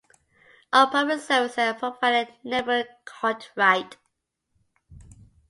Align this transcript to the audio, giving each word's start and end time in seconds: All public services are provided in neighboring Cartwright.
All 0.73 0.87
public 0.87 1.19
services 1.21 1.59
are 1.59 1.75
provided 1.75 2.29
in 2.43 2.49
neighboring 2.49 2.85
Cartwright. 3.05 3.97